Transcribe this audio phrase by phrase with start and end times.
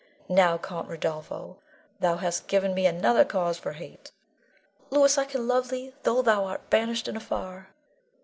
[0.29, 1.57] Now, Count Rodolpho,
[1.99, 4.11] thou hast given me another cause for hate.
[4.89, 7.67] Louis, I can love thee tho' thou art banished and afar.